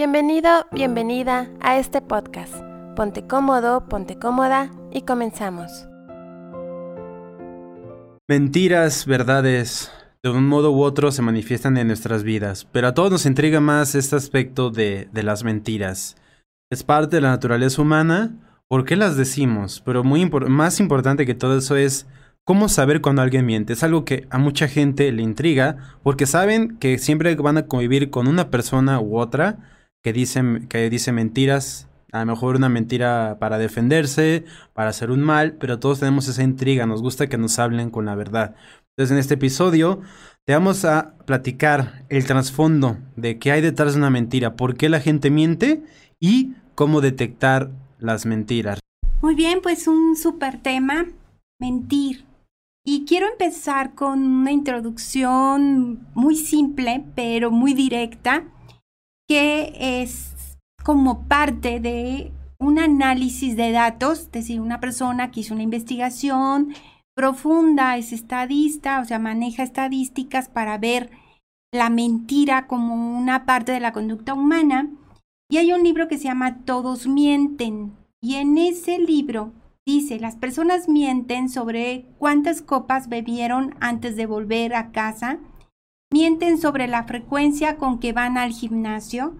[0.00, 2.54] Bienvenido, bienvenida a este podcast.
[2.96, 5.86] Ponte cómodo, ponte cómoda y comenzamos.
[8.26, 9.92] Mentiras, verdades,
[10.22, 13.60] de un modo u otro se manifiestan en nuestras vidas, pero a todos nos intriga
[13.60, 16.16] más este aspecto de, las mentiras.
[16.70, 18.30] Es parte de la naturaleza humana,
[18.68, 19.82] ¿por qué las decimos?
[19.84, 22.06] Pero muy más importante que todo eso es
[22.44, 23.74] cómo saber cuando alguien miente.
[23.74, 28.08] Es algo que a mucha gente le intriga, porque saben que siempre van a convivir
[28.08, 29.58] con una persona u otra
[30.02, 35.20] que dice, que dice mentiras, a lo mejor una mentira para defenderse, para hacer un
[35.20, 38.54] mal, pero todos tenemos esa intriga, nos gusta que nos hablen con la verdad.
[38.96, 40.00] Entonces en este episodio
[40.44, 44.88] te vamos a platicar el trasfondo de qué hay detrás de una mentira, por qué
[44.88, 45.82] la gente miente
[46.18, 48.80] y cómo detectar las mentiras.
[49.22, 51.06] Muy bien, pues un súper tema,
[51.60, 52.24] mentir.
[52.84, 58.44] Y quiero empezar con una introducción muy simple, pero muy directa,
[59.30, 65.54] que es como parte de un análisis de datos, es decir, una persona que hizo
[65.54, 66.74] una investigación
[67.14, 71.12] profunda, es estadista, o sea, maneja estadísticas para ver
[71.72, 74.90] la mentira como una parte de la conducta humana.
[75.48, 77.92] Y hay un libro que se llama Todos mienten.
[78.20, 79.52] Y en ese libro
[79.86, 85.38] dice, las personas mienten sobre cuántas copas bebieron antes de volver a casa,
[86.12, 89.34] mienten sobre la frecuencia con que van al gimnasio,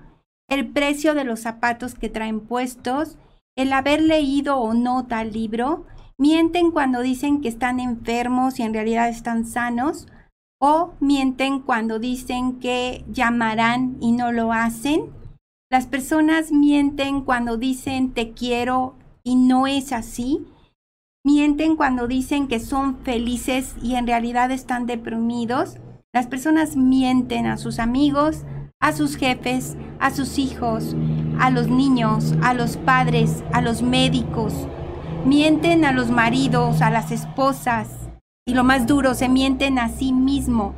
[0.49, 3.19] el precio de los zapatos que traen puestos,
[3.57, 5.85] el haber leído o no tal libro,
[6.19, 10.07] mienten cuando dicen que están enfermos y en realidad están sanos,
[10.61, 15.11] o mienten cuando dicen que llamarán y no lo hacen,
[15.71, 20.45] las personas mienten cuando dicen te quiero y no es así.
[21.25, 25.77] Mienten cuando dicen que son felices y en realidad están deprimidos.
[26.12, 28.44] Las personas mienten a sus amigos,
[28.80, 30.97] a sus jefes, a sus hijos,
[31.39, 34.66] a los niños, a los padres, a los médicos.
[35.25, 38.11] Mienten a los maridos, a las esposas.
[38.44, 40.75] Y lo más duro, se mienten a sí mismo.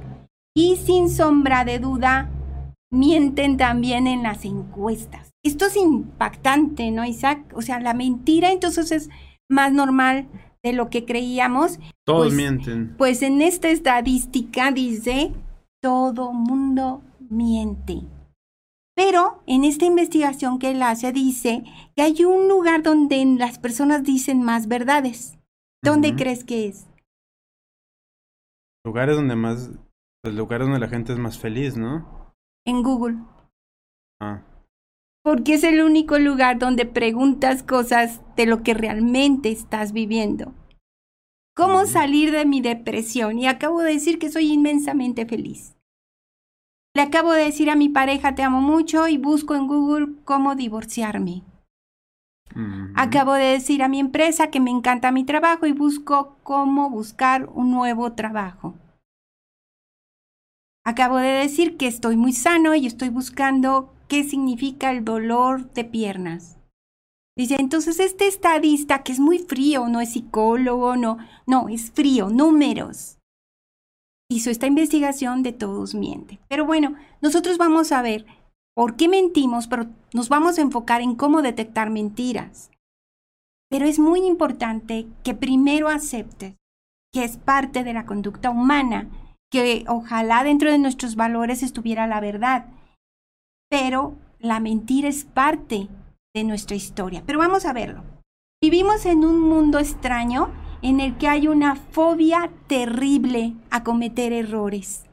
[0.54, 2.28] Y sin sombra de duda,
[2.90, 5.30] mienten también en las encuestas.
[5.42, 7.40] Esto es impactante, ¿no, Isaac?
[7.54, 9.08] O sea, la mentira entonces es
[9.48, 10.28] más normal
[10.62, 11.78] de lo que creíamos.
[12.04, 12.94] Todos pues, mienten.
[12.96, 15.32] Pues en esta estadística dice,
[15.82, 18.02] todo mundo miente.
[18.94, 21.64] Pero en esta investigación que él hace dice
[21.96, 25.38] que hay un lugar donde las personas dicen más verdades.
[25.82, 26.86] ¿Dónde crees que es?
[28.84, 29.70] Lugares donde más,
[30.22, 32.22] pues lugares donde la gente es más feliz, ¿no?
[32.64, 33.18] en Google.
[34.20, 34.42] Ah.
[35.22, 40.52] Porque es el único lugar donde preguntas cosas de lo que realmente estás viviendo.
[41.54, 43.38] ¿Cómo salir de mi depresión?
[43.38, 45.76] Y acabo de decir que soy inmensamente feliz.
[46.94, 50.54] Le acabo de decir a mi pareja te amo mucho y busco en Google cómo
[50.54, 51.42] divorciarme.
[52.94, 57.48] Acabo de decir a mi empresa que me encanta mi trabajo y busco cómo buscar
[57.54, 58.74] un nuevo trabajo.
[60.84, 65.84] Acabo de decir que estoy muy sano y estoy buscando qué significa el dolor de
[65.84, 66.58] piernas.
[67.34, 72.28] Dice, entonces este estadista que es muy frío, no es psicólogo, no, no, es frío,
[72.28, 73.16] números.
[74.30, 76.38] Hizo esta investigación de todos mienten.
[76.46, 78.26] Pero bueno, nosotros vamos a ver
[78.76, 82.70] por qué mentimos, pero nos vamos a enfocar en cómo detectar mentiras.
[83.70, 86.56] Pero es muy importante que primero aceptes
[87.14, 89.08] que es parte de la conducta humana
[89.50, 92.66] que ojalá dentro de nuestros valores estuviera la verdad,
[93.72, 95.88] pero la mentira es parte
[96.34, 97.22] de nuestra historia.
[97.24, 98.04] Pero vamos a verlo.
[98.60, 100.50] Vivimos en un mundo extraño
[100.82, 105.06] en el que hay una fobia terrible a cometer errores.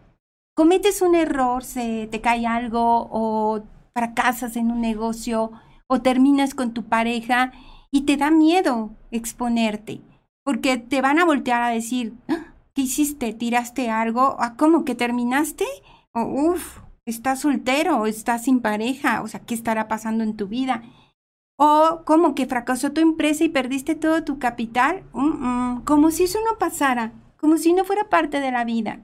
[0.58, 5.54] Cometes un error, se te cae algo o fracasas en un negocio
[5.88, 7.54] o terminas con tu pareja
[7.92, 10.02] y te da miedo exponerte,
[10.44, 12.54] porque te van a voltear a decir, ¡Ah!
[12.74, 13.34] ¿Qué hiciste?
[13.34, 14.36] ¿Tiraste algo?
[14.38, 15.66] ¿Ah, ¿Cómo que terminaste?
[16.14, 20.84] Uf, estás soltero, estás sin pareja, o sea, ¿qué estará pasando en tu vida?
[21.58, 25.04] O como que fracasó tu empresa y perdiste todo tu capital,
[25.86, 29.02] como si eso no pasara, como si no fuera parte de la vida.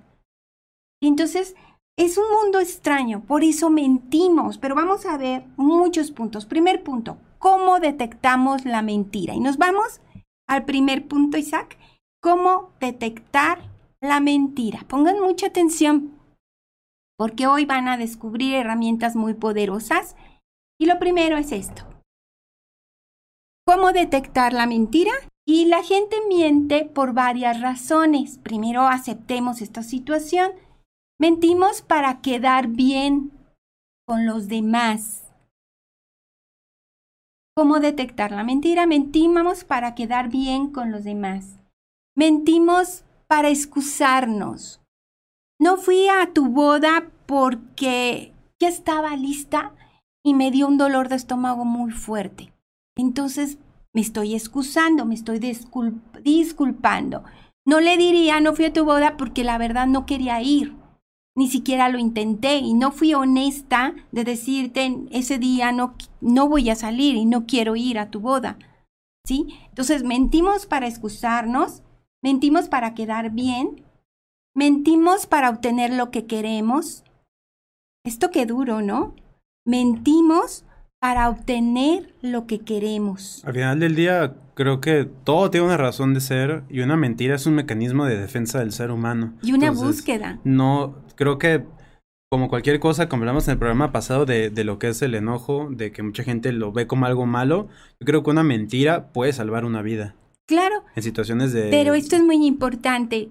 [1.01, 1.55] Entonces
[1.97, 6.45] es un mundo extraño, por eso mentimos, pero vamos a ver muchos puntos.
[6.45, 9.33] Primer punto, ¿cómo detectamos la mentira?
[9.33, 10.01] Y nos vamos
[10.47, 11.77] al primer punto, Isaac,
[12.21, 13.59] cómo detectar
[14.01, 14.85] la mentira.
[14.87, 16.14] Pongan mucha atención
[17.17, 20.15] porque hoy van a descubrir herramientas muy poderosas
[20.79, 21.83] y lo primero es esto.
[23.65, 25.11] ¿Cómo detectar la mentira?
[25.47, 28.39] Y la gente miente por varias razones.
[28.39, 30.51] Primero aceptemos esta situación.
[31.19, 33.31] Mentimos para quedar bien
[34.07, 35.21] con los demás.
[37.57, 38.85] cómo detectar la mentira.
[38.85, 41.57] Mentimos para quedar bien con los demás.
[42.15, 44.81] Mentimos para excusarnos.
[45.65, 49.73] No fui a tu boda porque ya estaba lista
[50.23, 52.53] y me dio un dolor de estómago muy fuerte.
[52.95, 53.57] Entonces
[53.91, 55.39] me estoy excusando, me estoy
[56.21, 57.23] disculpando.
[57.65, 60.75] No le diría, no fui a tu boda porque la verdad no quería ir.
[61.35, 66.69] Ni siquiera lo intenté y no fui honesta de decirte ese día no, no voy
[66.69, 68.59] a salir y no quiero ir a tu boda.
[69.25, 69.47] ¿Sí?
[69.69, 71.81] Entonces mentimos para excusarnos,
[72.21, 73.83] mentimos para quedar bien,
[74.55, 77.03] mentimos para obtener lo que queremos.
[78.05, 79.13] Esto qué duro, ¿no?
[79.65, 80.63] Mentimos
[80.99, 83.43] para obtener lo que queremos.
[83.45, 87.35] Al final del día, creo que todo tiene una razón de ser y una mentira
[87.35, 89.33] es un mecanismo de defensa del ser humano.
[89.41, 90.39] Y una búsqueda.
[90.43, 91.63] No, creo que
[92.31, 95.15] como cualquier cosa, como hablamos en el programa pasado de, de, lo que es el
[95.15, 97.67] enojo, de que mucha gente lo ve como algo malo,
[97.99, 100.15] yo creo que una mentira puede salvar una vida.
[100.47, 100.83] Claro.
[100.95, 101.69] En situaciones de...
[101.69, 103.29] Pero esto es muy importante.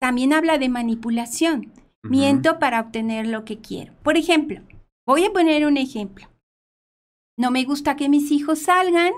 [0.00, 1.72] También habla de manipulación.
[2.02, 3.94] Miento para obtener lo que quiero.
[4.02, 4.60] Por ejemplo,
[5.06, 6.28] voy a poner un ejemplo.
[7.38, 9.12] No me gusta que mis hijos salgan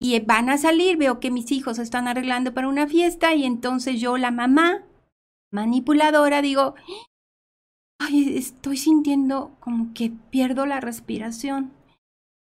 [0.00, 4.00] y van a salir, veo que mis hijos están arreglando para una fiesta y entonces
[4.00, 4.84] yo, la mamá
[5.52, 6.74] manipuladora, digo,
[7.98, 11.72] ay, estoy sintiendo como que pierdo la respiración.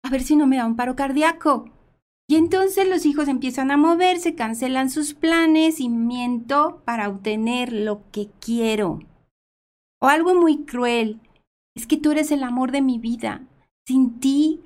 [0.03, 1.69] A ver si no me da un paro cardíaco.
[2.27, 8.01] Y entonces los hijos empiezan a moverse, cancelan sus planes y miento para obtener lo
[8.11, 8.99] que quiero.
[10.01, 11.19] O algo muy cruel,
[11.75, 13.41] es que tú eres el amor de mi vida.
[13.85, 14.61] Sin ti,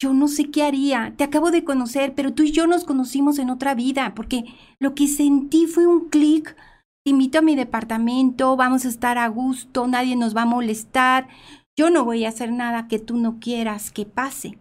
[0.00, 1.14] yo no sé qué haría.
[1.16, 4.44] Te acabo de conocer, pero tú y yo nos conocimos en otra vida, porque
[4.80, 6.56] lo que sentí fue un clic.
[7.04, 11.28] Te invito a mi departamento, vamos a estar a gusto, nadie nos va a molestar.
[11.76, 14.58] Yo no voy a hacer nada que tú no quieras que pase.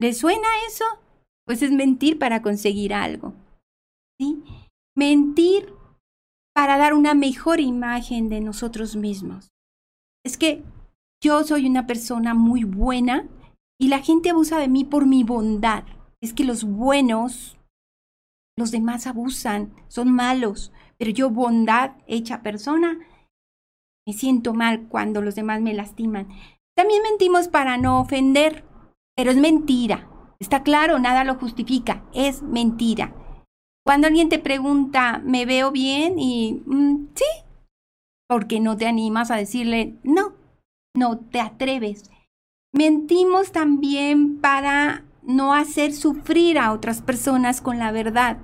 [0.00, 0.84] ¿Le suena eso?
[1.48, 3.32] Pues es mentir para conseguir algo.
[4.20, 4.44] ¿Sí?
[4.94, 5.72] Mentir
[6.54, 9.48] para dar una mejor imagen de nosotros mismos.
[10.26, 10.62] Es que
[11.24, 13.26] yo soy una persona muy buena
[13.80, 15.84] y la gente abusa de mí por mi bondad.
[16.22, 17.56] Es que los buenos,
[18.58, 22.98] los demás abusan, son malos, pero yo bondad hecha persona,
[24.06, 26.28] me siento mal cuando los demás me lastiman.
[26.76, 28.66] También mentimos para no ofender,
[29.16, 30.10] pero es mentira.
[30.40, 33.12] Está claro, nada lo justifica, es mentira.
[33.84, 36.18] Cuando alguien te pregunta, ¿me veo bien?
[36.18, 37.24] Y mm, sí,
[38.28, 40.34] porque no te animas a decirle no,
[40.94, 42.10] no te atreves.
[42.72, 48.38] Mentimos también para no hacer sufrir a otras personas con la verdad.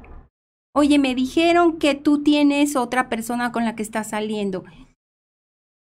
[0.74, 4.64] Oye, me dijeron que tú tienes otra persona con la que estás saliendo.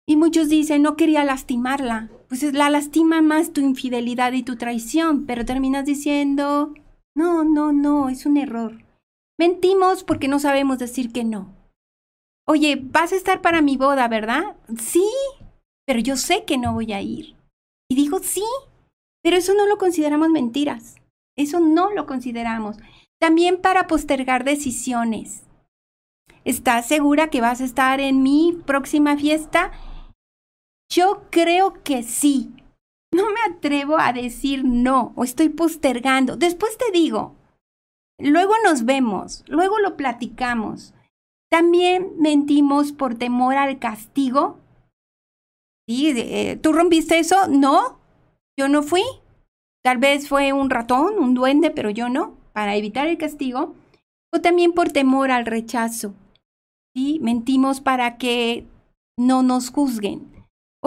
[0.07, 2.11] Y muchos dicen, no quería lastimarla.
[2.29, 6.75] Pues la lastima más tu infidelidad y tu traición, pero terminas diciendo,
[7.15, 8.85] no, no, no, es un error.
[9.39, 11.55] Mentimos porque no sabemos decir que no.
[12.47, 14.57] Oye, vas a estar para mi boda, ¿verdad?
[14.79, 15.09] Sí,
[15.87, 17.35] pero yo sé que no voy a ir.
[17.91, 18.45] Y digo, sí,
[19.23, 20.97] pero eso no lo consideramos mentiras.
[21.37, 22.77] Eso no lo consideramos.
[23.19, 25.45] También para postergar decisiones.
[26.45, 29.73] ¿Estás segura que vas a estar en mi próxima fiesta?
[30.91, 32.53] Yo creo que sí.
[33.13, 36.37] No me atrevo a decir no o estoy postergando.
[36.37, 37.35] Después te digo.
[38.21, 40.93] Luego nos vemos, luego lo platicamos.
[41.51, 44.59] También mentimos por temor al castigo.
[45.89, 46.13] ¿Sí?
[46.17, 47.49] Eh, ¿Tú rompiste eso?
[47.49, 47.99] No,
[48.59, 49.05] yo no fui.
[49.85, 53.75] Tal vez fue un ratón, un duende, pero yo no, para evitar el castigo.
[54.33, 56.13] O también por temor al rechazo.
[56.95, 57.21] ¿Sí?
[57.23, 58.67] Mentimos para que
[59.17, 60.38] no nos juzguen.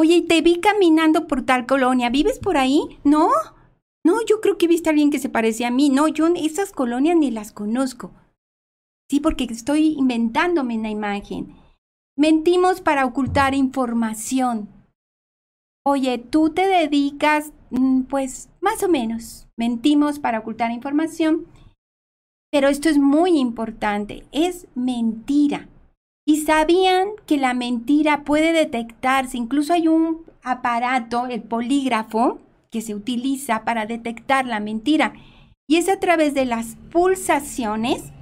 [0.02, 2.10] Oye, te vi caminando por tal colonia.
[2.10, 2.98] ¿Vives por ahí?
[3.04, 3.30] No.
[4.04, 5.92] No, yo creo que viste a alguien que se parecía a mí.
[5.92, 8.10] No, yo esas colonias ni las conozco.
[9.12, 11.56] Sí, porque estoy inventándome una imagen.
[12.18, 14.70] Mentimos para ocultar información.
[15.86, 19.48] Oye, tú te dedicas, mm, pues más o menos.
[19.56, 21.46] Mentimos para ocultar información.
[22.52, 24.26] Pero esto es muy importante.
[24.32, 25.70] Es mentira.
[26.32, 29.38] Y sabían que la mentira puede detectarse.
[29.38, 35.12] Incluso hay un aparato, el polígrafo, que se utiliza para detectar la mentira.
[35.68, 38.14] Y es a través de las pulsaciones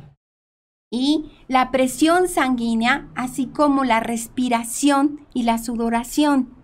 [0.91, 6.55] y la presión sanguínea, así como la respiración y la sudoración.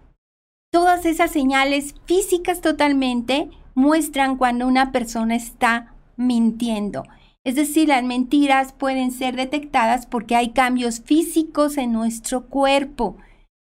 [0.72, 7.04] Todas esas señales físicas totalmente muestran cuando una persona está mintiendo.
[7.46, 13.18] Es decir, las mentiras pueden ser detectadas porque hay cambios físicos en nuestro cuerpo.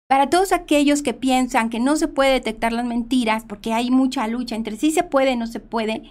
[0.10, 4.28] Para todos aquellos que piensan que no se puede detectar las mentiras porque hay mucha
[4.28, 6.04] lucha entre sí se puede, no se puede,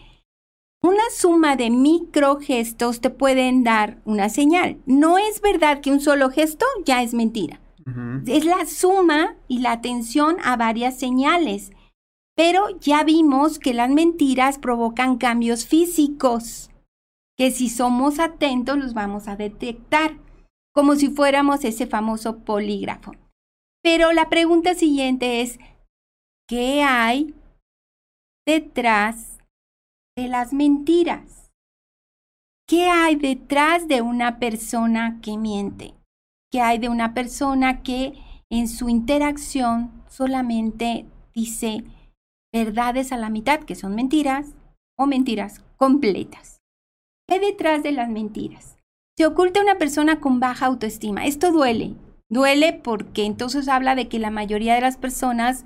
[0.82, 4.78] una suma de microgestos te pueden dar una señal.
[4.86, 7.60] No es verdad que un solo gesto ya es mentira.
[8.26, 11.72] Es la suma y la atención a varias señales.
[12.34, 16.69] Pero ya vimos que las mentiras provocan cambios físicos,
[17.40, 20.18] que si somos atentos los vamos a detectar,
[20.74, 23.12] como si fuéramos ese famoso polígrafo.
[23.82, 25.58] Pero la pregunta siguiente es,
[26.46, 27.34] ¿qué hay
[28.46, 29.38] detrás
[30.18, 31.50] de las mentiras?
[32.68, 35.94] ¿Qué hay detrás de una persona que miente?
[36.52, 41.84] ¿Qué hay de una persona que en su interacción solamente dice
[42.52, 44.54] verdades a la mitad, que son mentiras,
[44.98, 46.59] o mentiras completas?
[47.30, 48.76] ¿Qué detrás de las mentiras?
[49.16, 51.26] Se oculta una persona con baja autoestima.
[51.26, 51.94] Esto duele.
[52.28, 55.62] Duele porque entonces habla de que la mayoría de las personas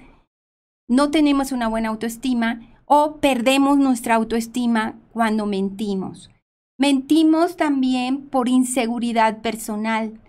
[0.90, 6.30] no tenemos una buena autoestima o perdemos nuestra autoestima cuando mentimos.
[6.78, 10.20] Mentimos también por inseguridad personal,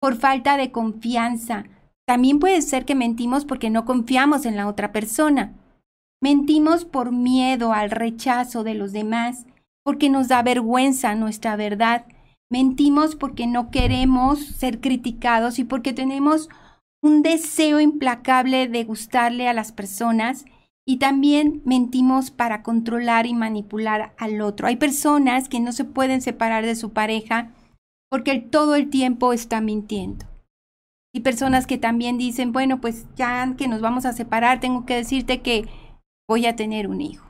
[0.00, 1.66] por falta de confianza.
[2.04, 5.54] También puede ser que mentimos porque no confiamos en la otra persona.
[6.20, 9.46] Mentimos por miedo al rechazo de los demás,
[9.84, 12.06] porque nos da vergüenza nuestra verdad.
[12.50, 16.48] Mentimos porque no queremos ser criticados y porque tenemos
[17.02, 20.44] un deseo implacable de gustarle a las personas
[20.86, 24.66] y también mentimos para controlar y manipular al otro.
[24.66, 27.52] Hay personas que no se pueden separar de su pareja
[28.10, 30.26] porque todo el tiempo está mintiendo.
[31.14, 34.96] Y personas que también dicen, bueno, pues ya que nos vamos a separar, tengo que
[34.96, 35.68] decirte que
[36.28, 37.29] voy a tener un hijo.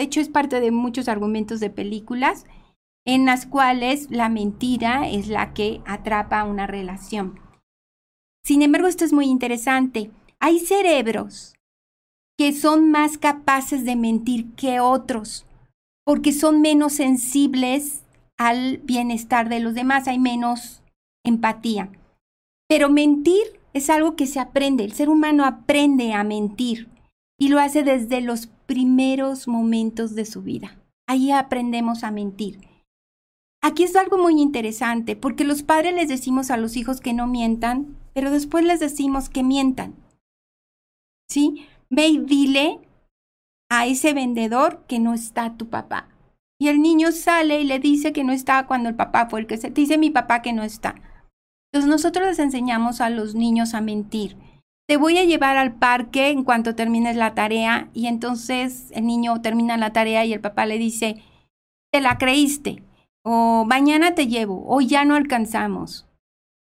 [0.00, 2.46] De hecho, es parte de muchos argumentos de películas
[3.06, 7.38] en las cuales la mentira es la que atrapa una relación.
[8.42, 10.10] Sin embargo, esto es muy interesante.
[10.38, 11.54] Hay cerebros
[12.38, 15.44] que son más capaces de mentir que otros,
[16.06, 18.02] porque son menos sensibles
[18.38, 20.82] al bienestar de los demás, hay menos
[21.26, 21.90] empatía.
[22.70, 26.88] Pero mentir es algo que se aprende, el ser humano aprende a mentir
[27.38, 30.78] y lo hace desde los primeros momentos de su vida.
[31.08, 32.60] Ahí aprendemos a mentir.
[33.60, 37.26] Aquí es algo muy interesante, porque los padres les decimos a los hijos que no
[37.26, 39.96] mientan, pero después les decimos que mientan.
[41.28, 41.66] ¿Sí?
[41.90, 42.78] Ve y dile
[43.68, 46.06] a ese vendedor que no está tu papá.
[46.60, 49.48] Y el niño sale y le dice que no está cuando el papá fue el
[49.48, 50.94] que se dice mi papá que no está.
[51.72, 54.36] Entonces nosotros les enseñamos a los niños a mentir.
[54.90, 59.40] Te voy a llevar al parque en cuanto termines la tarea y entonces el niño
[59.40, 61.22] termina la tarea y el papá le dice,
[61.92, 62.82] te la creíste,
[63.22, 66.08] o mañana te llevo, o ya no alcanzamos,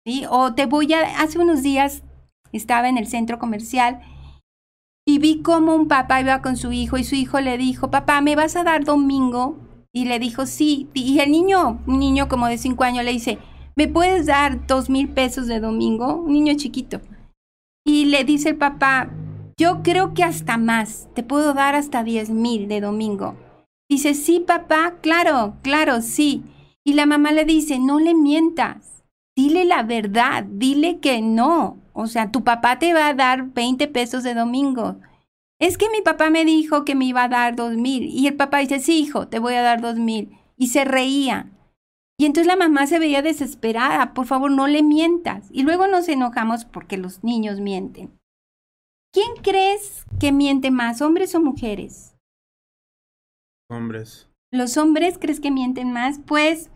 [0.05, 0.25] ¿sí?
[0.29, 2.03] O te voy a, hace unos días
[2.51, 3.99] estaba en el centro comercial
[5.07, 8.21] y vi cómo un papá iba con su hijo y su hijo le dijo, papá,
[8.21, 9.57] ¿me vas a dar domingo?
[9.91, 10.87] Y le dijo, sí.
[10.93, 13.39] Y el niño, un niño como de cinco años, le dice,
[13.75, 16.13] ¿me puedes dar dos mil pesos de domingo?
[16.13, 17.01] Un niño chiquito.
[18.09, 19.11] Le dice el papá,
[19.55, 23.35] yo creo que hasta más, te puedo dar hasta diez mil de domingo.
[23.87, 26.41] Dice, sí, papá, claro, claro, sí.
[26.83, 29.03] Y la mamá le dice, no le mientas,
[29.37, 33.87] dile la verdad, dile que no, o sea, tu papá te va a dar 20
[33.89, 34.95] pesos de domingo.
[35.59, 38.05] Es que mi papá me dijo que me iba a dar dos mil.
[38.05, 40.35] Y el papá dice, sí, hijo, te voy a dar dos mil.
[40.57, 41.51] Y se reía.
[42.19, 44.13] Y entonces la mamá se veía desesperada.
[44.13, 45.47] Por favor, no le mientas.
[45.51, 48.19] Y luego nos enojamos porque los niños mienten.
[49.13, 52.15] ¿Quién crees que miente más, hombres o mujeres?
[53.71, 54.29] Hombres.
[54.51, 56.19] ¿Los hombres crees que mienten más?
[56.19, 56.69] Pues,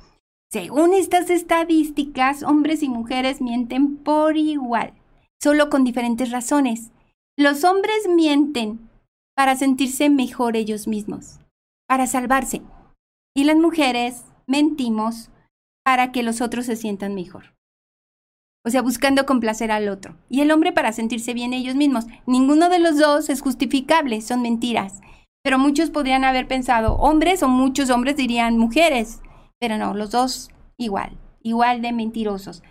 [0.50, 4.94] según estas estadísticas, hombres y mujeres mienten por igual
[5.44, 6.92] solo con diferentes razones.
[7.38, 8.90] Los hombres mienten
[9.36, 11.42] para sentirse mejor ellos mismos,
[11.86, 12.62] para salvarse.
[13.36, 15.32] Y las mujeres mentimos
[15.84, 17.56] para que los otros se sientan mejor.
[18.66, 20.18] O sea, buscando complacer al otro.
[20.30, 22.06] Y el hombre para sentirse bien ellos mismos.
[22.26, 25.02] Ninguno de los dos es justificable, son mentiras.
[25.44, 29.22] Pero muchos podrían haber pensado hombres o muchos hombres dirían mujeres.
[29.60, 32.64] Pero no, los dos igual, igual de mentirosos.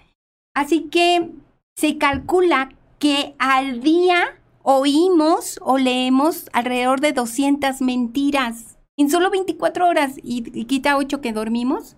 [0.54, 1.30] Así que
[1.76, 4.22] se calcula que al día
[4.62, 11.32] oímos o leemos alrededor de 200 mentiras en solo 24 horas y, quita 8 que
[11.32, 11.96] dormimos.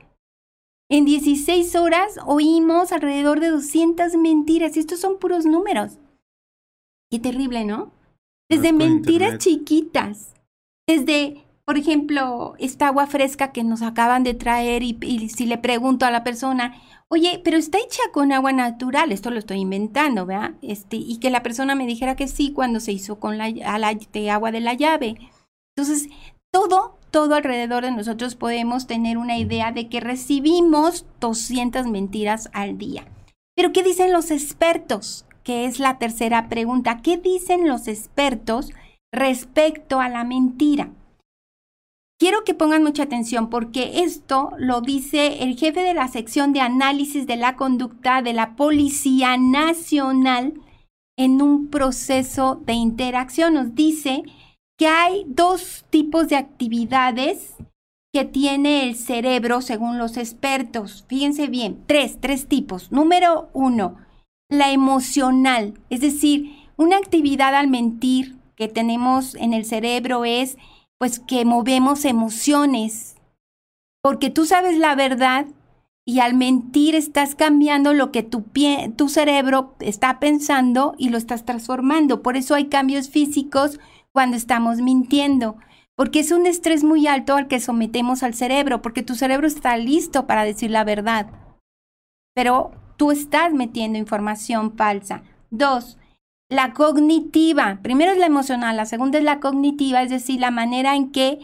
[0.91, 5.99] En 16 horas oímos alrededor de 200 mentiras estos son puros números.
[7.11, 7.91] Qué terrible, ¿no?
[8.51, 10.35] Desde mentiras chiquitas,
[10.87, 15.57] desde, por ejemplo, esta agua fresca que nos acaban de traer y, y si le
[15.57, 16.75] pregunto a la persona,
[17.09, 20.55] oye, pero está hecha con agua natural, esto lo estoy inventando, ¿verdad?
[20.63, 24.31] Este, y que la persona me dijera que sí cuando se hizo con la, de
[24.31, 25.17] agua de la llave.
[25.77, 26.09] Entonces,
[26.53, 32.77] todo, todo alrededor de nosotros podemos tener una idea de que recibimos 200 mentiras al
[32.77, 33.07] día.
[33.55, 35.25] Pero ¿qué dicen los expertos?
[35.45, 37.03] Que es la tercera pregunta.
[37.05, 38.73] ¿Qué dicen los expertos
[39.13, 40.91] respecto a la mentira?
[42.19, 46.63] Quiero que pongan mucha atención porque esto lo dice el jefe de la sección de
[46.63, 50.55] análisis de la conducta de la Policía Nacional
[51.17, 53.55] en un proceso de interacción.
[53.55, 54.25] Nos dice
[54.77, 57.55] que hay dos tipos de actividades
[58.13, 61.05] que tiene el cerebro según los expertos.
[61.09, 62.93] Fíjense bien, tres, tres tipos.
[62.93, 63.97] Número uno,
[64.49, 70.57] la emocional, es decir, una actividad al mentir que tenemos en el cerebro es
[70.99, 73.17] pues que movemos emociones,
[74.03, 75.47] porque tú sabes la verdad
[76.07, 81.19] y al mentir estás cambiando lo que tu, pie, tu cerebro está pensando y lo
[81.19, 82.23] estás transformando.
[82.23, 83.81] Por eso hay cambios físicos
[84.15, 85.57] cuando estamos mintiendo,
[85.97, 89.77] porque es un estrés muy alto al que sometemos al cerebro, porque tu cerebro está
[89.77, 91.27] listo para decir la verdad,
[92.35, 95.23] pero tú estás metiendo información falsa.
[95.51, 95.99] Dos,
[96.49, 97.81] la cognitiva.
[97.83, 101.41] Primero es la emocional, la segunda es la cognitiva, es decir, la manera en que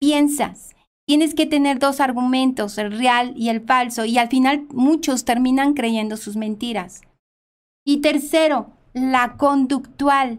[0.00, 0.74] piensas.
[1.06, 5.74] Tienes que tener dos argumentos, el real y el falso, y al final muchos terminan
[5.74, 7.02] creyendo sus mentiras.
[7.84, 10.38] Y tercero, la conductual.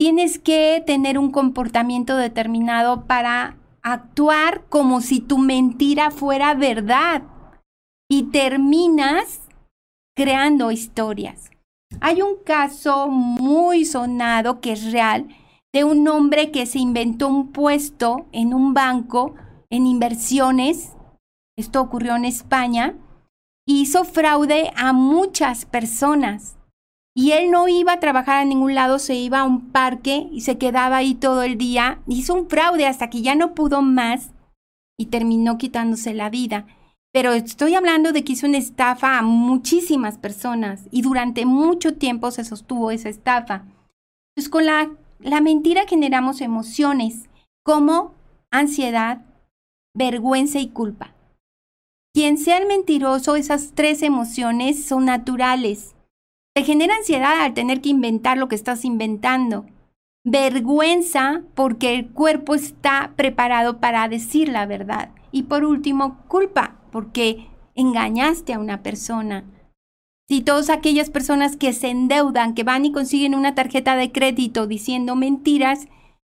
[0.00, 7.24] Tienes que tener un comportamiento determinado para actuar como si tu mentira fuera verdad.
[8.10, 9.42] Y terminas
[10.16, 11.50] creando historias.
[12.00, 15.28] Hay un caso muy sonado que es real
[15.70, 19.34] de un hombre que se inventó un puesto en un banco
[19.68, 20.94] en inversiones.
[21.58, 22.94] Esto ocurrió en España.
[23.66, 26.56] Hizo fraude a muchas personas.
[27.14, 30.42] Y él no iba a trabajar a ningún lado, se iba a un parque y
[30.42, 32.00] se quedaba ahí todo el día.
[32.06, 34.30] Hizo un fraude hasta que ya no pudo más
[34.98, 36.66] y terminó quitándose la vida.
[37.12, 42.30] Pero estoy hablando de que hizo una estafa a muchísimas personas y durante mucho tiempo
[42.30, 43.64] se sostuvo esa estafa.
[44.36, 47.28] Pues con la, la mentira generamos emociones
[47.64, 48.14] como
[48.52, 49.22] ansiedad,
[49.94, 51.14] vergüenza y culpa.
[52.14, 55.94] Quien sea el mentiroso, esas tres emociones son naturales.
[56.54, 59.66] Te genera ansiedad al tener que inventar lo que estás inventando.
[60.24, 65.10] Vergüenza porque el cuerpo está preparado para decir la verdad.
[65.30, 69.44] Y por último, culpa porque engañaste a una persona.
[70.28, 74.66] Si todas aquellas personas que se endeudan, que van y consiguen una tarjeta de crédito
[74.66, 75.86] diciendo mentiras,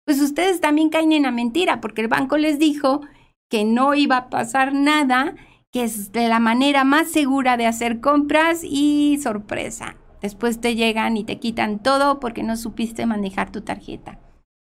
[0.06, 3.02] pues ustedes también caen en la mentira, porque el banco les dijo
[3.50, 5.36] que no iba a pasar nada,
[5.72, 9.96] que es la manera más segura de hacer compras y sorpresa.
[10.22, 14.20] Después te llegan y te quitan todo porque no supiste manejar tu tarjeta.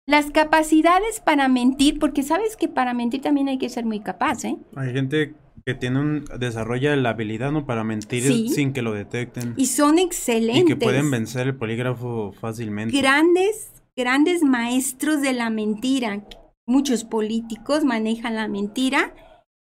[0.08, 4.43] Las capacidades para mentir, porque sabes que para mentir también hay que ser muy capaz,
[4.45, 4.58] ¿eh?
[4.75, 9.54] Hay gente que tiene un, desarrolla la habilidad no para mentir sin que lo detecten.
[9.58, 10.63] Y son excelentes.
[10.63, 12.97] Y que pueden vencer el polígrafo fácilmente.
[12.97, 16.23] Grandes, grandes maestros de la mentira.
[16.65, 19.13] Muchos políticos manejan la mentira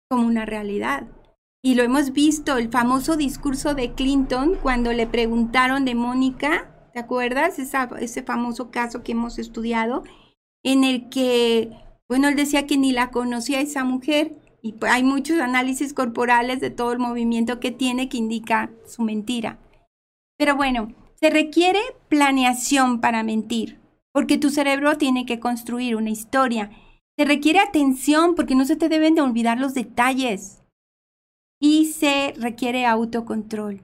[0.10, 1.08] como una realidad.
[1.62, 7.00] Y lo hemos visto, el famoso discurso de Clinton cuando le preguntaron de Mónica, ¿te
[7.00, 7.60] acuerdas?
[7.60, 10.04] ese famoso caso que hemos estudiado,
[10.64, 11.72] en el que,
[12.08, 16.60] bueno, él decía que ni la conocía esa mujer y pues, hay muchos análisis corporales
[16.60, 19.60] de todo el movimiento que tiene que indica su mentira.
[20.38, 23.80] Pero bueno, se requiere planeación para mentir,
[24.14, 26.72] porque tu cerebro tiene que construir una historia.
[27.18, 30.59] Se requiere atención porque no se te deben de olvidar los detalles.
[31.62, 33.82] Y se requiere autocontrol.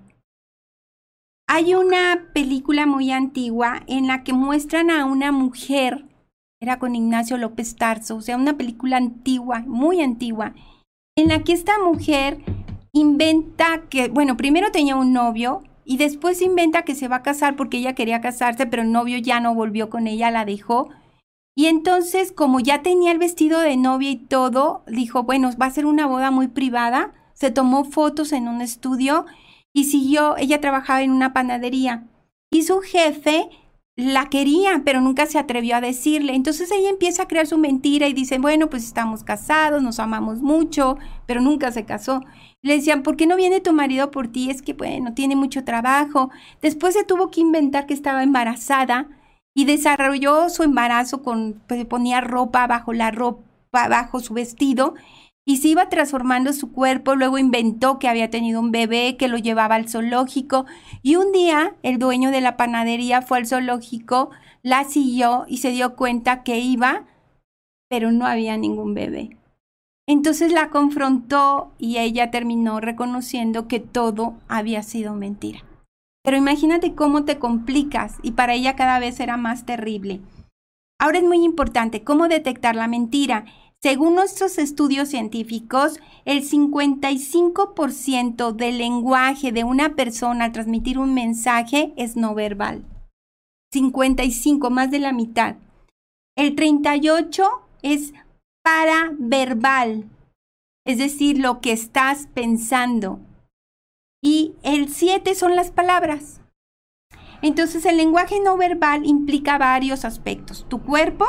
[1.47, 6.05] Hay una película muy antigua en la que muestran a una mujer
[6.65, 10.53] era con Ignacio López Tarso, o sea, una película antigua, muy antigua,
[11.15, 12.39] en la que esta mujer
[12.91, 17.55] inventa que, bueno, primero tenía un novio y después inventa que se va a casar
[17.55, 20.89] porque ella quería casarse, pero el novio ya no volvió con ella, la dejó.
[21.55, 25.71] Y entonces, como ya tenía el vestido de novia y todo, dijo, bueno, va a
[25.71, 27.13] ser una boda muy privada.
[27.35, 29.25] Se tomó fotos en un estudio
[29.73, 32.07] y siguió, ella trabajaba en una panadería.
[32.49, 33.49] Y su jefe
[33.97, 36.33] la quería, pero nunca se atrevió a decirle.
[36.33, 40.41] Entonces ella empieza a crear su mentira y dice, bueno, pues estamos casados, nos amamos
[40.41, 42.21] mucho, pero nunca se casó.
[42.61, 44.49] Le decían, ¿por qué no viene tu marido por ti?
[44.49, 46.29] Es que, bueno, tiene mucho trabajo.
[46.61, 49.07] Después se tuvo que inventar que estaba embarazada
[49.53, 54.95] y desarrolló su embarazo con, pues ponía ropa bajo la ropa, bajo su vestido
[55.45, 59.37] y se iba transformando su cuerpo, luego inventó que había tenido un bebé que lo
[59.37, 60.65] llevaba al zoológico
[61.03, 64.31] y un día el dueño de la panadería fue al zoológico,
[64.63, 67.05] la siguió y se dio cuenta que iba,
[67.87, 69.37] pero no había ningún bebé.
[70.07, 75.63] Entonces la confrontó y ella terminó reconociendo que todo había sido mentira.
[76.23, 80.21] Pero imagínate cómo te complicas y para ella cada vez era más terrible.
[80.99, 83.45] Ahora es muy importante cómo detectar la mentira.
[83.81, 91.93] Según nuestros estudios científicos, el 55% del lenguaje de una persona al transmitir un mensaje
[91.95, 92.83] es no verbal.
[93.71, 95.57] 55, más de la mitad.
[96.37, 97.43] El 38
[97.83, 98.13] es
[98.63, 100.09] paraverbal,
[100.85, 103.19] es decir, lo que estás pensando.
[104.23, 106.41] Y el 7 son las palabras.
[107.41, 110.65] Entonces el lenguaje no verbal implica varios aspectos.
[110.67, 111.25] Tu cuerpo,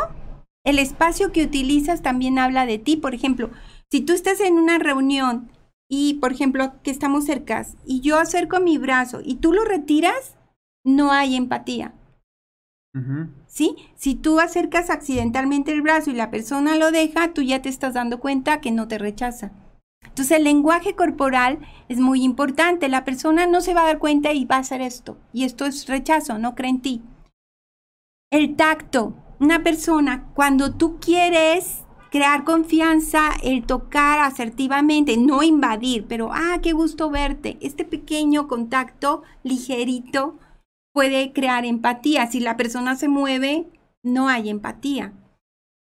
[0.67, 2.97] el espacio que utilizas también habla de ti.
[2.97, 3.51] Por ejemplo,
[3.91, 5.51] si tú estás en una reunión
[5.89, 10.37] y, por ejemplo, que estamos cerca y yo acerco mi brazo y tú lo retiras,
[10.85, 11.95] no hay empatía.
[13.47, 13.77] ¿Sí?
[13.95, 17.95] Si tú acercas accidentalmente el brazo y la persona lo deja, tú ya te estás
[17.95, 19.53] dando cuenta que no te rechaza.
[20.03, 22.89] Entonces el lenguaje corporal es muy importante.
[22.89, 25.19] La persona no se va a dar cuenta y va a hacer esto.
[25.33, 27.03] Y esto es rechazo, no cree en ti.
[28.31, 36.31] El tacto una persona, cuando tú quieres crear confianza, el tocar asertivamente, no invadir, pero,
[36.33, 37.59] ah, qué gusto verte.
[37.61, 40.39] Este pequeño contacto ligerito
[40.95, 42.27] puede crear empatía.
[42.27, 43.67] Si la persona se mueve,
[44.03, 45.13] no hay empatía.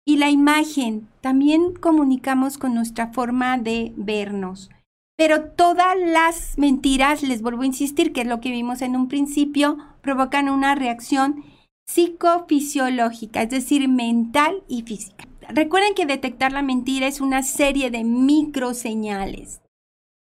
[0.06, 4.70] Y la imagen, también comunicamos con nuestra forma de vernos.
[5.18, 9.08] Pero todas las mentiras, les vuelvo a insistir, que es lo que vimos en un
[9.08, 11.44] principio, provocan una reacción
[11.93, 15.27] psicofisiológica, es decir, mental y física.
[15.49, 19.62] Recuerden que detectar la mentira es una serie de microseñales.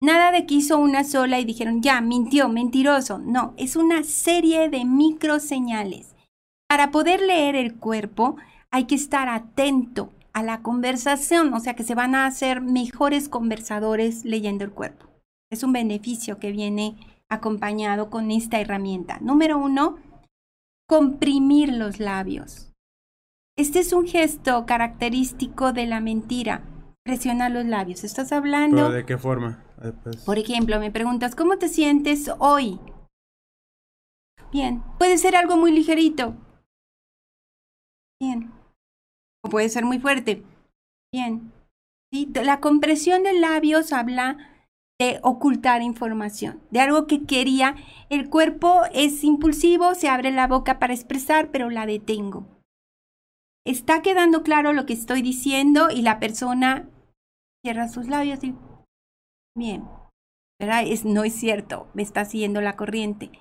[0.02, 3.18] Nada de que hizo una sola y dijeron, ya, mintió, mentiroso.
[3.18, 6.14] No, es una serie de microseñales.
[6.68, 8.36] Para poder leer el cuerpo
[8.70, 13.30] hay que estar atento a la conversación, o sea que se van a hacer mejores
[13.30, 15.08] conversadores leyendo el cuerpo.
[15.50, 16.98] Es un beneficio que viene
[17.30, 19.20] acompañado con esta herramienta.
[19.22, 19.98] Número uno,
[20.88, 22.72] comprimir los labios.
[23.58, 26.64] Este es un gesto característico de la mentira.
[27.04, 28.04] Presiona los labios.
[28.04, 28.90] Estás hablando.
[28.90, 29.64] de qué forma?
[29.82, 30.18] Eh, pues.
[30.18, 32.80] Por ejemplo, me preguntas, ¿cómo te sientes hoy?
[34.52, 34.84] Bien.
[34.98, 36.36] Puede ser algo muy ligerito.
[38.20, 38.52] Bien.
[39.44, 40.44] O puede ser muy fuerte.
[41.14, 41.52] Bien.
[42.12, 42.30] ¿Sí?
[42.34, 44.55] La compresión de labios habla
[45.00, 47.76] de ocultar información, de algo que quería.
[48.10, 52.46] El cuerpo es impulsivo, se abre la boca para expresar, pero la detengo.
[53.66, 56.88] Está quedando claro lo que estoy diciendo y la persona
[57.64, 58.54] cierra sus labios y...
[59.58, 59.88] Bien,
[60.60, 60.84] ¿verdad?
[60.86, 63.32] Es, no es cierto, me está siguiendo la corriente.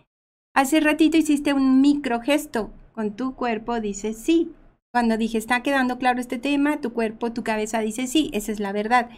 [0.56, 4.54] Hace ratito hiciste un micro gesto con tu cuerpo, dice sí.
[4.92, 8.60] Cuando dije, está quedando claro este tema, tu cuerpo, tu cabeza dice sí, esa es
[8.60, 9.10] la verdad.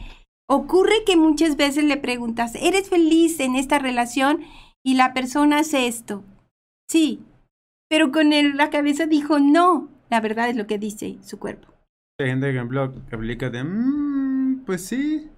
[0.49, 4.45] Ocurre que muchas veces le preguntas, ¿eres feliz en esta relación?
[4.85, 6.23] Y la persona hace esto.
[6.89, 7.25] Sí,
[7.89, 9.89] pero con la cabeza dijo no.
[10.09, 11.69] La verdad es lo que dice su cuerpo.
[12.21, 15.29] Hay gente que aplica de, mm, pues sí.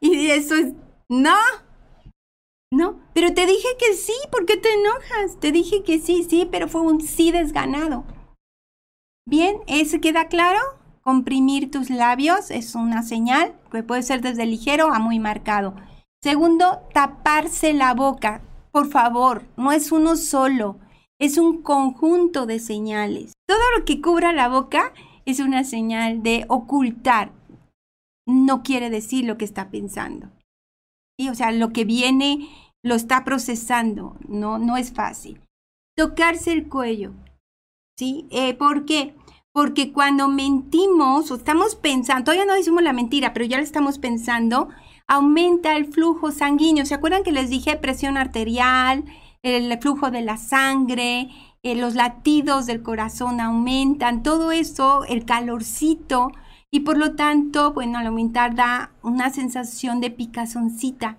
[0.00, 0.72] Y eso es,
[1.08, 1.36] no.
[2.72, 5.38] No, pero te dije que sí, ¿por qué te enojas?
[5.38, 8.04] Te dije que sí, sí, pero fue un sí desganado.
[9.28, 10.58] Bien, ¿eso queda claro?
[11.02, 15.74] Comprimir tus labios es una señal que puede ser desde ligero a muy marcado.
[16.22, 18.40] Segundo, taparse la boca.
[18.70, 20.78] Por favor, no es uno solo,
[21.20, 23.32] es un conjunto de señales.
[23.48, 24.92] Todo lo que cubra la boca
[25.26, 27.32] es una señal de ocultar.
[28.24, 30.30] No quiere decir lo que está pensando.
[31.18, 32.48] Y, o sea, lo que viene
[32.84, 34.16] lo está procesando.
[34.28, 35.40] No, no es fácil.
[35.96, 37.12] Tocarse el cuello.
[37.98, 38.26] ¿Sí?
[38.30, 39.14] Eh, ¿Por qué?
[39.52, 43.98] Porque cuando mentimos o estamos pensando, todavía no decimos la mentira, pero ya lo estamos
[43.98, 44.68] pensando,
[45.06, 46.86] aumenta el flujo sanguíneo.
[46.86, 49.04] ¿Se acuerdan que les dije presión arterial,
[49.42, 51.28] el flujo de la sangre,
[51.62, 56.32] eh, los latidos del corazón aumentan, todo eso, el calorcito,
[56.70, 61.18] y por lo tanto, bueno, al aumentar da una sensación de picazoncita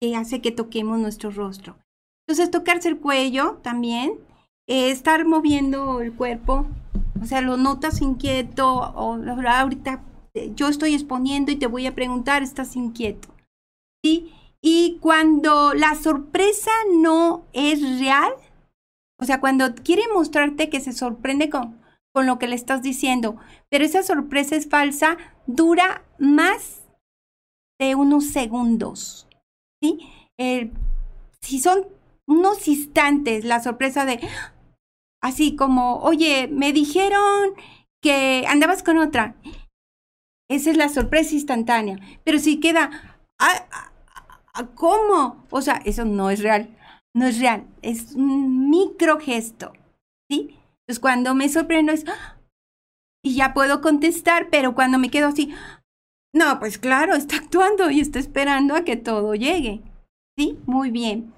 [0.00, 1.76] que hace que toquemos nuestro rostro.
[2.26, 4.12] Entonces, tocarse el cuello también,
[4.66, 6.66] eh, estar moviendo el cuerpo
[7.20, 10.02] o sea, lo notas inquieto o ahorita
[10.54, 13.28] yo estoy exponiendo y te voy a preguntar, estás inquieto.
[14.04, 14.32] ¿Sí?
[14.60, 18.32] Y cuando la sorpresa no es real,
[19.20, 21.80] o sea, cuando quiere mostrarte que se sorprende con,
[22.12, 23.36] con lo que le estás diciendo,
[23.68, 26.82] pero esa sorpresa es falsa, dura más
[27.80, 29.28] de unos segundos.
[29.80, 30.00] ¿sí?
[31.40, 31.86] si son
[32.26, 34.20] unos instantes, la sorpresa de,
[35.22, 37.54] Así como, oye, me dijeron
[38.02, 39.36] que andabas con otra.
[40.50, 41.98] Esa es la sorpresa instantánea.
[42.24, 42.90] Pero si queda,
[43.38, 43.92] ah, ah,
[44.54, 45.44] ah, ¿cómo?
[45.50, 46.76] O sea, eso no es real.
[47.14, 47.66] No es real.
[47.82, 49.72] Es un micro gesto.
[50.30, 50.56] ¿Sí?
[50.80, 52.04] Entonces cuando me sorprendo es,
[53.22, 55.52] y ya puedo contestar, pero cuando me quedo así,
[56.34, 59.82] no, pues claro, está actuando y está esperando a que todo llegue.
[60.38, 60.58] ¿Sí?
[60.66, 61.34] Muy bien.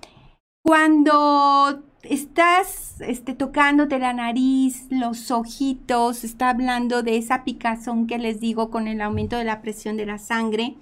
[0.62, 8.40] Cuando estás este, tocándote la nariz, los ojitos, está hablando de esa picazón que les
[8.40, 10.76] digo con el aumento de la presión de la sangre.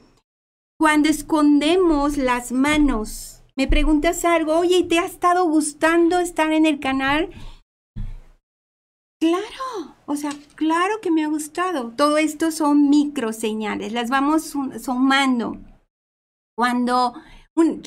[0.79, 6.79] Cuando escondemos las manos, me preguntas algo, oye, ¿te ha estado gustando estar en el
[6.79, 7.31] canal?
[9.21, 11.91] Claro, o sea, claro que me ha gustado.
[11.97, 15.59] Todo esto son micro señales, las vamos sumando.
[16.57, 17.15] Cuando,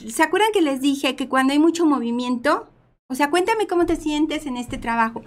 [0.10, 2.71] ¿se acuerdan que les dije que cuando hay mucho movimiento,
[3.12, 5.22] o sea, cuéntame cómo te sientes en este trabajo.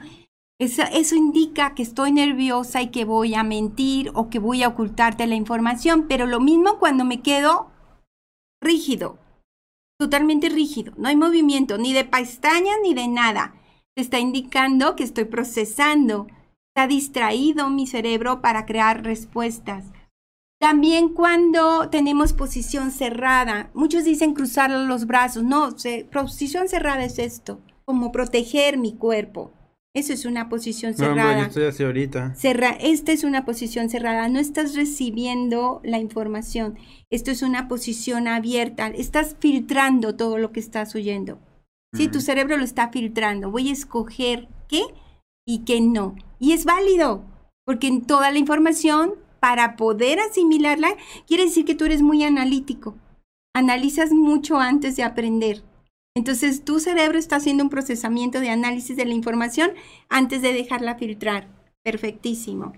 [0.59, 5.27] Eso, indica que estoy nerviosa y que voy a mentir o que voy a ocultarte
[5.27, 7.71] la información, pero lo mismo cuando me quedo
[8.63, 9.19] rígido,
[10.01, 13.55] totalmente rígido, no hay movimiento ni de pestañas ni de nada.
[13.97, 16.27] Está indicando que estoy procesando,
[16.75, 19.93] está distraído mi cerebro para crear respuestas.
[20.59, 25.69] También cuando tenemos posición cerrada, muchos dicen cruzar los brazos, no,
[26.11, 29.53] posición cerrada es esto como proteger mi cuerpo.
[29.95, 31.35] Eso es una posición cerrada.
[31.35, 32.35] No, yo estoy así ahorita.
[32.81, 34.29] esta es una posición cerrada.
[34.29, 36.77] No estás recibiendo la información.
[37.11, 38.89] Esto es una posición abierta.
[38.89, 41.39] Estás filtrando todo lo que estás oyendo.
[41.95, 43.53] Sí, tu cerebro lo está filtrando.
[43.53, 44.83] Voy a escoger qué
[45.47, 46.17] y qué no.
[46.41, 47.23] Y es válido,
[47.65, 50.97] porque en toda la información, para poder asimilarla,
[51.29, 52.97] quiere decir que tú eres muy analítico.
[53.55, 55.63] Analizas mucho antes de aprender.
[56.17, 59.73] Entonces tu cerebro está haciendo un procesamiento de análisis de la información
[60.09, 61.49] antes de dejarla filtrar.
[61.83, 62.73] Perfectísimo.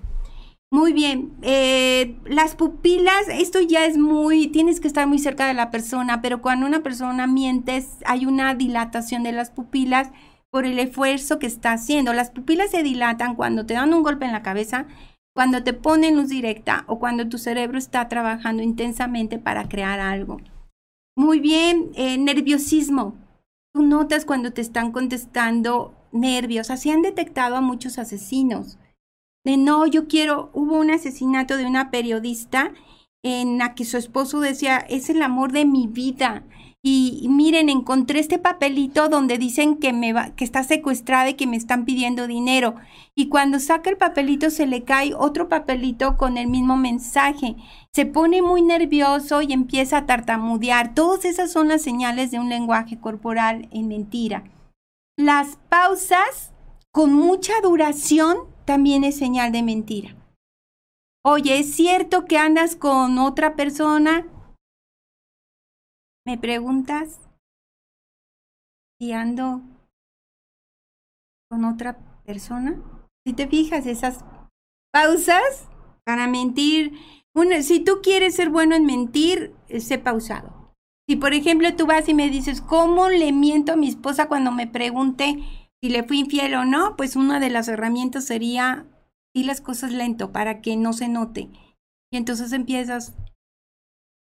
[0.73, 1.33] Muy bien.
[1.43, 6.23] Eh, las pupilas, esto ya es muy, tienes que estar muy cerca de la persona,
[6.23, 10.11] pero cuando una persona miente hay una dilatación de las pupilas
[10.51, 12.15] por el esfuerzo que está haciendo.
[12.15, 14.87] Las pupilas se dilatan cuando te dan un golpe en la cabeza,
[15.35, 20.39] cuando te ponen luz directa o cuando tu cerebro está trabajando intensamente para crear algo.
[21.17, 23.26] Muy bien, eh, nerviosismo.
[23.77, 26.71] Tú notas cuando te están contestando nervios.
[26.71, 28.79] Así han detectado a muchos asesinos.
[29.45, 32.73] De no, yo quiero, hubo un asesinato de una periodista
[33.23, 36.43] en la que su esposo decía, es el amor de mi vida.
[36.89, 41.49] Y, miren, encontré este papelito donde dicen que, me va, que está secuestrada y que
[41.49, 42.77] me están pidiendo dinero.
[43.17, 47.57] Y cuando saca el papelito se le cae otro papelito con el mismo mensaje.
[47.93, 50.95] Se pone muy nervioso y empieza a tartamudear.
[50.95, 54.45] Todas esas son las señales de un lenguaje corporal en mentira.
[55.17, 56.53] Las pausas
[56.93, 60.15] con mucha duración también es señal de mentira.
[61.25, 64.25] Oye, ¿es cierto que andas con otra persona?
[66.27, 67.21] ¿Me preguntas
[68.99, 69.63] si ando
[71.49, 72.83] con otra persona?
[73.25, 74.25] Si te fijas, esas
[74.93, 75.69] pausas
[76.05, 76.99] para mentir.
[77.63, 80.75] si tú quieres ser bueno en mentir, eh, sé pausado.
[81.09, 84.51] Si, por ejemplo, tú vas y me dices, ¿cómo le miento a mi esposa cuando
[84.51, 85.37] me pregunte
[85.81, 86.97] si le fui infiel o no?
[86.97, 88.89] Pues una de las herramientas sería
[89.33, 91.51] y las cosas lento para que no se note.
[92.11, 93.15] Y entonces empiezas,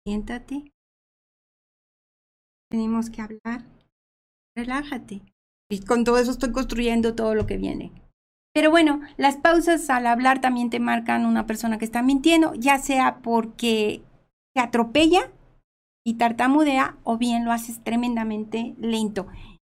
[0.06, 0.72] siéntate,
[2.70, 3.64] tenemos que hablar,
[4.56, 5.22] relájate.
[5.70, 7.92] Y con todo eso estoy construyendo todo lo que viene.
[8.54, 12.78] Pero bueno, las pausas al hablar también te marcan una persona que está mintiendo, ya
[12.78, 14.02] sea porque
[14.54, 15.30] te atropella
[16.06, 19.26] y tartamudea o bien lo haces tremendamente lento.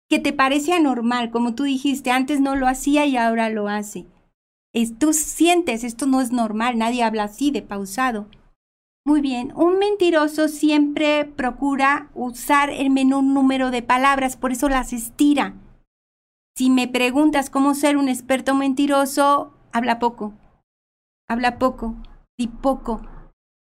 [0.09, 4.05] Que te parece anormal, como tú dijiste, antes no lo hacía y ahora lo hace.
[4.99, 8.27] Tú sientes, esto no es normal, nadie habla así de pausado.
[9.05, 14.93] Muy bien, un mentiroso siempre procura usar el menor número de palabras, por eso las
[14.93, 15.55] estira.
[16.55, 20.33] Si me preguntas cómo ser un experto mentiroso, habla poco,
[21.27, 21.95] habla poco,
[22.37, 23.01] y poco.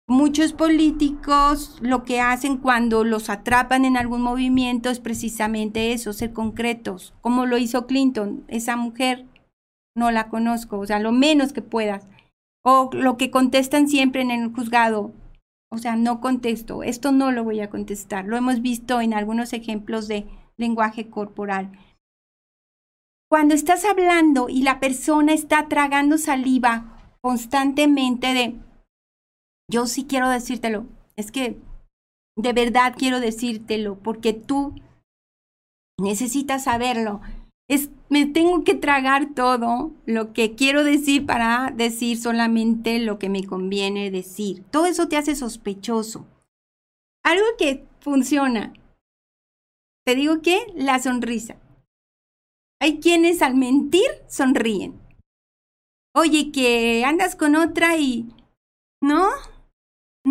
[0.08, 6.32] Muchos políticos lo que hacen cuando los atrapan en algún movimiento es precisamente eso, ser
[6.32, 9.26] concretos, como lo hizo Clinton, esa mujer,
[9.96, 12.06] no la conozco, o sea, lo menos que puedas.
[12.64, 15.12] O lo que contestan siempre en el juzgado,
[15.72, 18.26] o sea, no contesto, esto no lo voy a contestar.
[18.26, 20.26] Lo hemos visto en algunos ejemplos de
[20.58, 21.72] lenguaje corporal.
[23.30, 28.60] Cuando estás hablando y la persona está tragando saliva constantemente de,
[29.70, 30.84] yo sí quiero decírtelo,
[31.16, 31.58] es que
[32.36, 34.74] de verdad quiero decírtelo porque tú
[35.98, 37.22] necesitas saberlo.
[38.08, 43.44] Me tengo que tragar todo lo que quiero decir para decir solamente lo que me
[43.44, 44.62] conviene decir.
[44.70, 46.26] Todo eso te hace sospechoso.
[47.24, 48.72] Algo que funciona.
[50.04, 51.56] Te digo que la sonrisa.
[52.80, 55.00] Hay quienes al mentir sonríen.
[56.14, 58.28] Oye, que andas con otra y...
[59.00, 59.28] ¿No?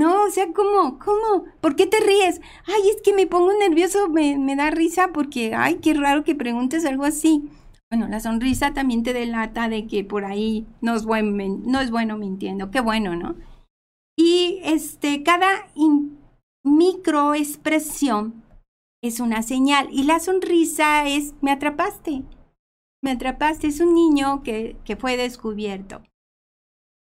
[0.01, 0.97] No, o sea, ¿cómo?
[0.97, 1.45] ¿Cómo?
[1.61, 2.41] ¿Por qué te ríes?
[2.65, 6.33] Ay, es que me pongo nervioso, me, me da risa porque, ay, qué raro que
[6.33, 7.47] preguntes algo así.
[7.91, 11.91] Bueno, la sonrisa también te delata de que por ahí no es, buen, no es
[11.91, 12.71] bueno mintiendo.
[12.71, 13.35] Qué bueno, ¿no?
[14.17, 15.67] Y este, cada
[16.63, 18.43] microexpresión
[19.03, 19.87] es una señal.
[19.91, 22.23] Y la sonrisa es, me atrapaste.
[23.03, 23.67] Me atrapaste.
[23.67, 26.01] Es un niño que, que fue descubierto.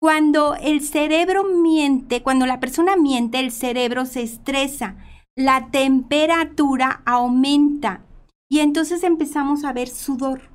[0.01, 4.97] Cuando el cerebro miente, cuando la persona miente, el cerebro se estresa,
[5.35, 8.05] la temperatura aumenta
[8.49, 10.51] y entonces empezamos a ver sudor.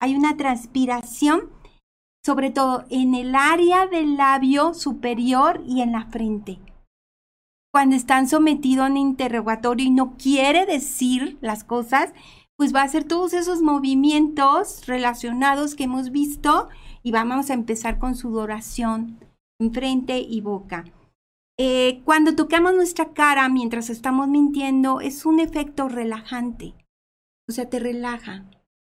[0.00, 1.50] Hay una transpiración,
[2.24, 6.58] sobre todo en el área del labio superior y en la frente.
[7.72, 12.12] Cuando están sometidos a un interrogatorio y no quiere decir las cosas,
[12.58, 16.68] pues va a hacer todos esos movimientos relacionados que hemos visto
[17.04, 19.24] y vamos a empezar con sudoración
[19.60, 20.84] en frente y boca.
[21.56, 26.74] Eh, cuando tocamos nuestra cara mientras estamos mintiendo, es un efecto relajante.
[27.48, 28.44] O sea, te relaja,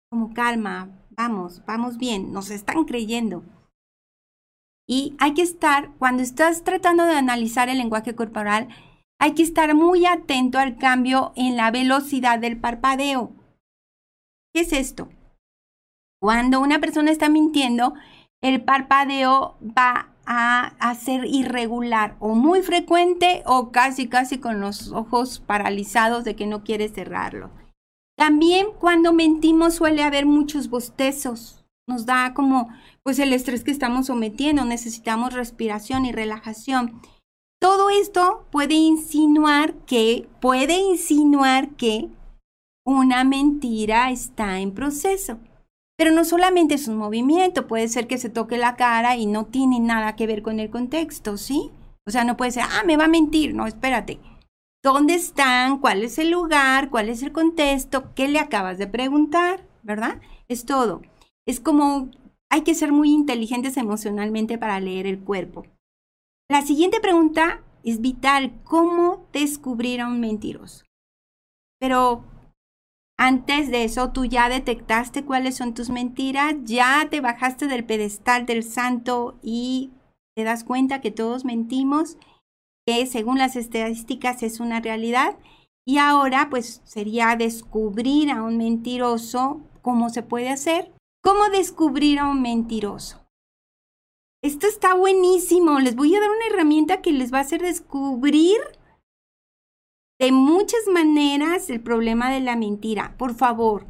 [0.10, 3.44] como calma, vamos, vamos bien, nos están creyendo.
[4.88, 8.70] Y hay que estar, cuando estás tratando de analizar el lenguaje corporal,
[9.20, 13.37] hay que estar muy atento al cambio en la velocidad del parpadeo.
[14.58, 15.08] ¿Qué es esto?
[16.20, 17.94] Cuando una persona está mintiendo,
[18.42, 25.40] el parpadeo va a, ser irregular o muy frecuente o casi casi con los ojos
[25.46, 27.52] paralizados de que no quiere cerrarlo.
[28.18, 31.64] También cuando mentimos suele haber muchos bostezos.
[31.88, 32.70] Nos da como
[33.04, 37.00] pues el estrés que estamos sometiendo, necesitamos respiración y relajación.
[37.62, 42.10] Todo esto puede insinuar que puede insinuar que
[42.88, 45.40] una mentira está en proceso.
[45.98, 49.46] Pero no solamente es un movimiento, puede ser que se toque la cara y no
[49.46, 51.72] tiene nada que ver con el contexto, ¿sí?
[52.08, 54.20] O sea, no puede ser, ah, me va a mentir, no, espérate.
[54.82, 55.80] ¿Dónde están?
[55.80, 56.90] ¿Cuál es el lugar?
[56.90, 58.14] ¿Cuál es el contexto?
[58.16, 59.68] ¿Qué le acabas de preguntar?
[59.84, 60.22] ¿Verdad?
[60.48, 61.02] Es todo.
[61.46, 62.10] Es como,
[62.50, 65.66] hay que ser muy inteligentes emocionalmente para leer el cuerpo.
[66.50, 70.86] La siguiente pregunta es vital, ¿cómo descubrir a un mentiroso?
[71.80, 72.24] Pero
[73.18, 78.46] antes de eso, tú ya detectaste cuáles son tus mentiras, ya te bajaste del pedestal
[78.46, 79.92] del santo y
[80.36, 82.18] te das cuenta que todos mentimos,
[82.86, 85.38] que según las estadísticas es una realidad.
[85.86, 90.92] Y ahora pues sería descubrir a un mentiroso, ¿cómo se puede hacer?
[91.24, 93.26] ¿Cómo descubrir a un mentiroso?
[94.44, 98.58] Esto está buenísimo, les voy a dar una herramienta que les va a hacer descubrir
[100.20, 103.16] de muchas maneras el problema de la mentira.
[103.18, 103.86] Por favor,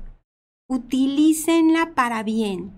[0.69, 2.73] utilícenla para bien,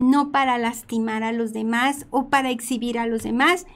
[0.00, 3.66] no para lastimar a los demás o para exhibir a los demás,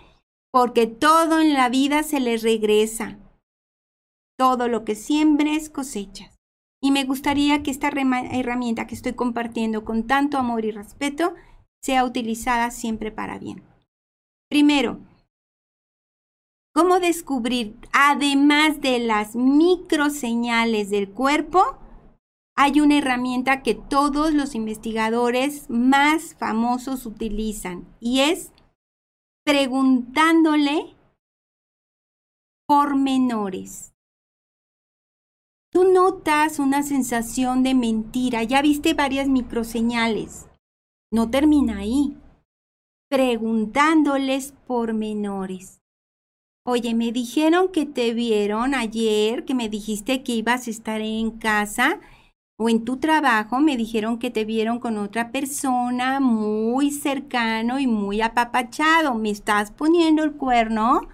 [0.51, 3.19] porque todo en la vida se les regresa.
[4.38, 6.37] Todo lo que siembres cosechas.
[6.81, 11.35] Y me gustaría que esta herramienta que estoy compartiendo con tanto amor y respeto
[11.83, 13.62] sea utilizada siempre para bien.
[14.49, 15.01] Primero,
[16.79, 21.77] ¿Cómo descubrir, además de las microseñales del cuerpo,
[22.57, 28.53] hay una herramienta que todos los investigadores más famosos utilizan y es
[29.45, 30.95] preguntándole
[32.69, 33.93] por menores.
[35.73, 40.49] Tú notas una sensación de mentira, ya viste varias microseñales.
[41.11, 42.17] No termina ahí.
[43.11, 45.78] Preguntándoles por menores.
[46.70, 51.31] Oye, me dijeron que te vieron ayer, que me dijiste que ibas a estar en
[51.31, 51.98] casa
[52.59, 57.86] o en tu trabajo, me dijeron que te vieron con otra persona muy cercano y
[57.86, 59.14] muy apapachado.
[59.14, 61.09] ¿Me estás poniendo el cuerno?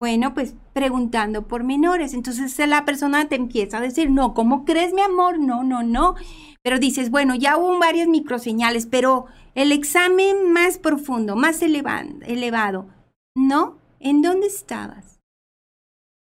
[0.00, 2.12] Bueno, pues preguntando por menores.
[2.12, 5.38] Entonces la persona te empieza a decir, no, ¿cómo crees, mi amor?
[5.38, 6.16] No, no, no.
[6.64, 12.88] Pero dices, bueno, ya hubo varias microseñales, pero el examen más profundo, más elevado,
[13.36, 15.20] no, ¿En dónde estabas?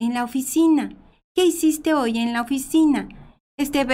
[0.00, 0.96] En la oficina.
[1.34, 3.06] ¿Qué hiciste hoy en la oficina?
[3.58, 3.86] Este,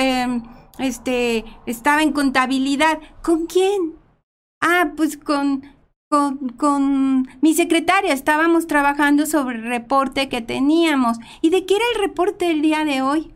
[0.78, 3.00] este, estaba en contabilidad.
[3.24, 3.96] ¿Con quién?
[4.60, 5.64] Ah, pues con,
[6.08, 8.12] con, con mi secretaria.
[8.12, 11.16] Estábamos trabajando sobre el reporte que teníamos.
[11.40, 13.34] ¿Y de qué era el reporte del día de hoy?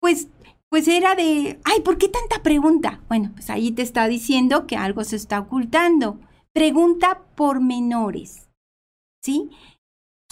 [0.00, 0.26] Pues
[0.70, 3.00] pues era de, ay, ¿por qué tanta pregunta?
[3.06, 6.18] Bueno, pues ahí te está diciendo que algo se está ocultando.
[6.52, 8.48] Pregunta por menores,
[9.22, 9.50] ¿sí?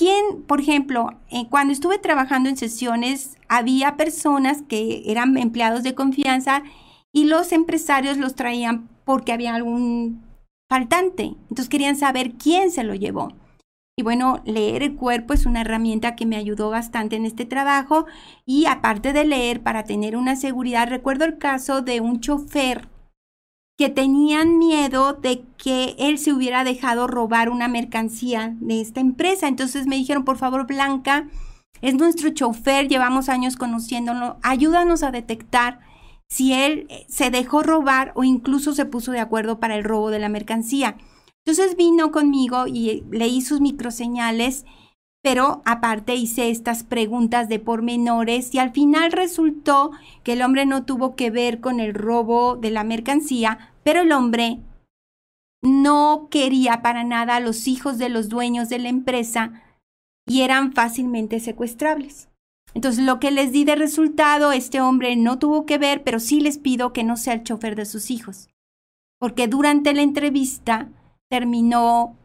[0.03, 5.95] ¿Quién, por ejemplo, eh, cuando estuve trabajando en sesiones, había personas que eran empleados de
[5.95, 6.65] confianza
[7.13, 10.25] y los empresarios los traían porque había algún
[10.69, 11.37] faltante.
[11.43, 13.29] Entonces querían saber quién se lo llevó.
[13.97, 18.07] Y bueno, leer el cuerpo es una herramienta que me ayudó bastante en este trabajo.
[18.45, 22.89] Y aparte de leer para tener una seguridad, recuerdo el caso de un chofer
[23.83, 29.49] que tenían miedo de que él se hubiera dejado robar una mercancía de esta empresa.
[29.49, 31.27] Entonces me dijeron, por favor, Blanca,
[31.81, 35.81] es nuestro chofer, llevamos años conociéndolo, ayúdanos a detectar
[36.29, 40.11] si él eh, se dejó robar o incluso se puso de acuerdo para el robo
[40.11, 40.97] de la mercancía.
[41.45, 44.65] Entonces vino conmigo y leí sus microseñales,
[45.25, 49.91] pero aparte hice estas preguntas de pormenores y al final resultó
[50.23, 54.13] que el hombre no tuvo que ver con el robo de la mercancía, pero el
[54.13, 54.61] hombre
[55.63, 59.63] no quería para nada a los hijos de los dueños de la empresa
[60.27, 62.29] y eran fácilmente secuestrables.
[62.75, 66.41] Entonces, lo que les di de resultado, este hombre no tuvo que ver, pero sí
[66.41, 68.49] les pido que no sea el chofer de sus hijos.
[69.19, 70.91] Porque durante la entrevista
[71.29, 72.17] terminó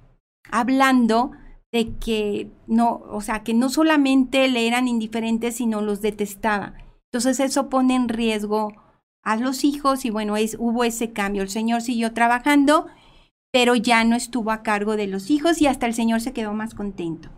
[0.50, 1.32] hablando
[1.72, 6.76] de que no, o sea, que no solamente le eran indiferentes, sino los detestaba.
[7.12, 8.72] Entonces, eso pone en riesgo
[9.28, 11.42] a los hijos y bueno, es, hubo ese cambio.
[11.42, 12.88] El señor siguió trabajando,
[13.52, 16.54] pero ya no estuvo a cargo de los hijos y hasta el señor se quedó
[16.54, 17.30] más contento.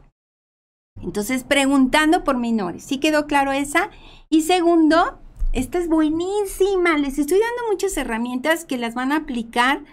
[1.02, 2.84] Entonces, preguntando por menores.
[2.84, 3.90] ¿Sí quedó claro esa?
[4.30, 5.18] Y segundo,
[5.52, 6.96] esta es buenísima.
[7.00, 9.84] Les estoy dando muchas herramientas que las van a aplicar,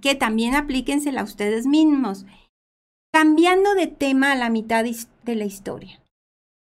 [0.00, 2.24] que también aplíquensela a ustedes mismos.
[3.12, 6.00] Cambiando de tema a la mitad de la historia.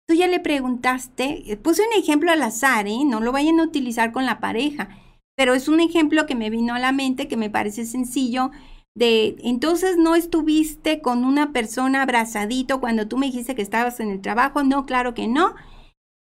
[0.07, 2.99] Tú ya le preguntaste, eh, puse un ejemplo al azar, ¿eh?
[3.05, 4.89] no lo vayan a utilizar con la pareja,
[5.35, 8.51] pero es un ejemplo que me vino a la mente, que me parece sencillo
[8.97, 14.09] de entonces no estuviste con una persona abrazadito cuando tú me dijiste que estabas en
[14.09, 15.53] el trabajo, no, claro que no.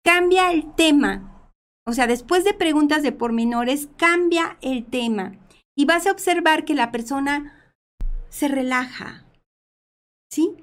[0.05, 1.51] Cambia el tema.
[1.85, 5.33] O sea, después de preguntas de pormenores, cambia el tema
[5.75, 7.73] y vas a observar que la persona
[8.29, 9.25] se relaja.
[10.31, 10.55] ¿Sí?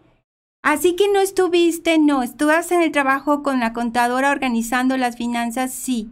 [0.68, 5.72] Así que no estuviste, no, estuvas en el trabajo con la contadora organizando las finanzas,
[5.72, 6.10] sí.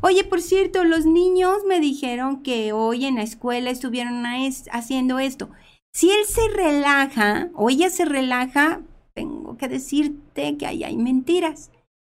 [0.00, 4.24] Oye, por cierto, los niños me dijeron que hoy en la escuela estuvieron
[4.72, 5.50] haciendo esto.
[5.92, 8.80] Si él se relaja o ella se relaja,
[9.14, 11.70] tengo que decirte que ahí hay mentiras.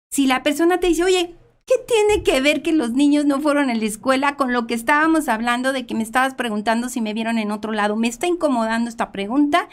[0.08, 1.34] Si la persona te dice, oye,
[1.66, 4.74] ¿qué tiene que ver que los niños no fueron a la escuela con lo que
[4.74, 7.96] estábamos hablando de que me estabas preguntando si me vieron en otro lado?
[7.96, 9.68] Me está incomodando esta pregunta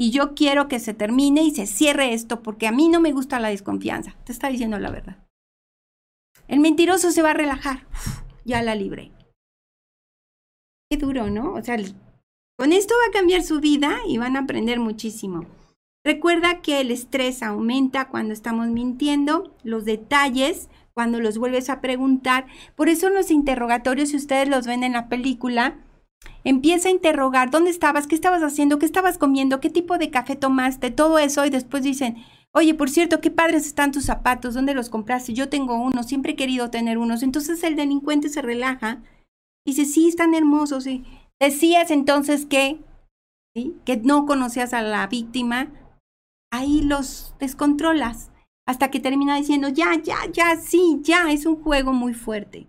[0.00, 3.12] y yo quiero que se termine y se cierre esto porque a mí no me
[3.12, 4.16] gusta la desconfianza.
[4.24, 5.18] Te está diciendo la verdad.
[6.48, 7.86] El mentiroso se va a relajar.
[8.46, 9.12] ya la libré.
[10.90, 11.52] Qué duro, ¿no?
[11.52, 11.76] O sea,
[12.56, 15.44] con esto va a cambiar su vida y van a aprender muchísimo.
[16.02, 22.46] Recuerda que el estrés aumenta cuando estamos mintiendo, los detalles cuando los vuelves a preguntar.
[22.74, 25.76] Por eso los interrogatorios, si ustedes los ven en la película,
[26.44, 30.36] empieza a interrogar dónde estabas, qué estabas haciendo, qué estabas comiendo, qué tipo de café
[30.36, 34.74] tomaste, todo eso y después dicen, Oye, por cierto, qué padres están tus zapatos, ¿dónde
[34.74, 35.34] los compraste?
[35.34, 37.22] Yo tengo unos, siempre he querido tener unos.
[37.22, 39.02] Entonces el delincuente se relaja
[39.64, 40.84] y dice, sí, están hermosos.
[40.84, 41.04] Sí.
[41.40, 42.80] Decías entonces que,
[43.84, 45.68] que no conocías a la víctima,
[46.52, 48.32] ahí los descontrolas
[48.66, 52.68] hasta que termina diciendo, ya, ya, ya, sí, ya, es un juego muy fuerte.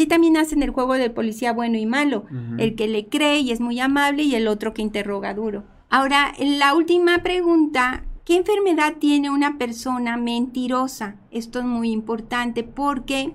[0.00, 2.24] Y también hacen el juego del policía bueno y malo,
[2.58, 5.64] el que le cree y es muy amable y el otro que interroga duro.
[5.90, 11.16] Ahora, la última pregunta ¿Qué enfermedad tiene una persona mentirosa?
[11.32, 13.34] Esto es muy importante porque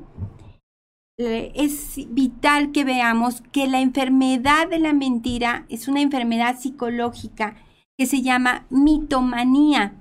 [1.17, 7.57] eh, es vital que veamos que la enfermedad de la mentira es una enfermedad psicológica
[7.97, 9.95] que se llama mitomanía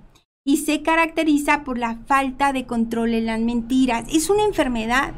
[0.45, 4.07] y se caracteriza por la falta de control en las mentiras.
[4.13, 5.15] Es una enfermedad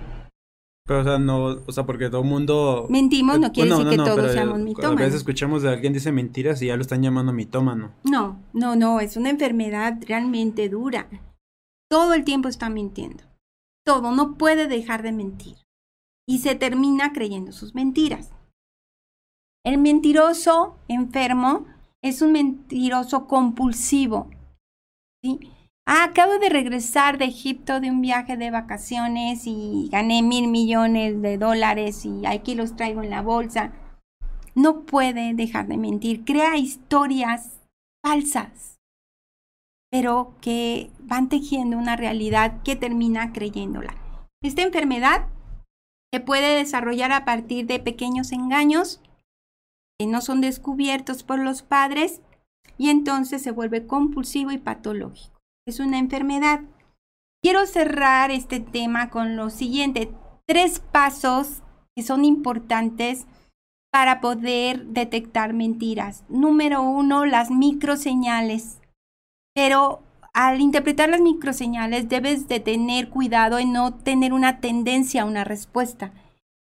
[0.86, 2.86] pero, o sea, no, o sea, porque todo el mundo...
[2.88, 5.00] Mentimos no quiere decir que todos seamos mitómanos.
[5.00, 7.92] A veces escuchamos de alguien dice mentiras y ya lo están llamando mitómano.
[8.04, 11.08] No, no, no, es una enfermedad realmente dura.
[11.90, 13.24] Todo el tiempo está mintiendo.
[13.84, 15.56] Todo, no puede dejar de mentir.
[16.28, 18.30] Y se termina creyendo sus mentiras.
[19.64, 21.66] El mentiroso enfermo
[22.00, 24.30] es un mentiroso compulsivo.
[25.24, 25.50] ¿sí?
[25.88, 31.22] Ah, acabo de regresar de Egipto de un viaje de vacaciones y gané mil millones
[31.22, 33.72] de dólares y aquí los traigo en la bolsa.
[34.56, 36.24] No puede dejar de mentir.
[36.24, 37.60] Crea historias
[38.04, 38.80] falsas,
[39.88, 43.94] pero que van tejiendo una realidad que termina creyéndola.
[44.42, 45.28] Esta enfermedad
[46.12, 49.00] se puede desarrollar a partir de pequeños engaños
[50.00, 52.22] que no son descubiertos por los padres
[52.76, 55.35] y entonces se vuelve compulsivo y patológico.
[55.66, 56.60] Es una enfermedad.
[57.42, 60.12] Quiero cerrar este tema con lo siguiente,
[60.46, 61.64] tres pasos
[61.96, 63.26] que son importantes
[63.90, 66.24] para poder detectar mentiras.
[66.28, 68.80] Número uno, las microseñales.
[69.54, 70.02] Pero
[70.32, 75.42] al interpretar las microseñales debes de tener cuidado en no tener una tendencia a una
[75.42, 76.12] respuesta.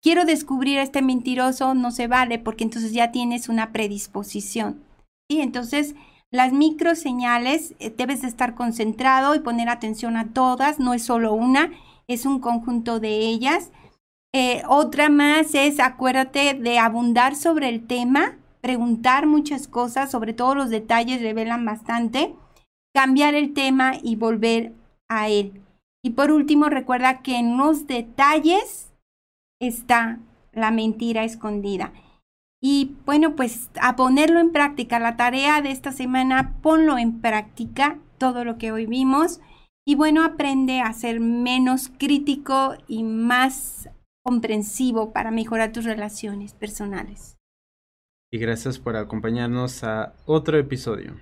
[0.01, 4.83] Quiero descubrir a este mentiroso, no se vale porque entonces ya tienes una predisposición.
[5.29, 5.41] ¿sí?
[5.43, 5.95] Entonces,
[6.35, 11.33] las microseñales eh, debes de estar concentrado y poner atención a todas, no es solo
[11.33, 11.71] una,
[12.09, 13.71] es un conjunto de ellas.
[14.35, 20.57] Eh, otra más es, acuérdate de abundar sobre el tema, preguntar muchas cosas, sobre todo
[20.57, 22.35] los detalles revelan bastante
[22.93, 24.73] cambiar el tema y volver
[25.09, 25.63] a él.
[26.03, 28.93] Y por último, recuerda que en los detalles
[29.61, 30.19] está
[30.53, 31.93] la mentira escondida.
[32.67, 37.99] Y bueno, pues a ponerlo en práctica, la tarea de esta semana, ponlo en práctica,
[38.17, 39.43] todo lo que hoy vimos.
[39.87, 43.91] Y bueno, aprende a ser menos crítico y más
[44.25, 47.37] comprensivo para mejorar tus relaciones personales.
[48.33, 51.21] Y gracias por acompañarnos a otro episodio.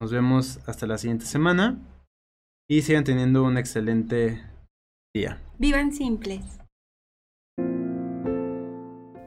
[0.00, 1.78] Nos vemos hasta la siguiente semana
[2.68, 4.42] y sigan teniendo un excelente
[5.14, 5.40] día.
[5.60, 6.61] Vivan simples.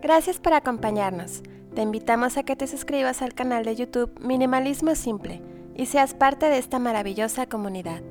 [0.06, 1.42] Gracias por acompañarnos.
[1.74, 5.42] Te invitamos a que te suscribas al canal de YouTube Minimalismo Simple
[5.74, 8.04] y seas parte de esta maravillosa comunidad.